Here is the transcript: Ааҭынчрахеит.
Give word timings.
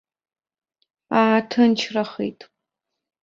Ааҭынчрахеит. 1.19 2.39